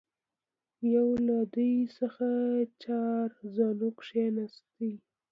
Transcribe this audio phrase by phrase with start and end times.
[0.93, 2.27] یو له دوی څخه
[2.83, 4.91] چارزانو کښېنستی.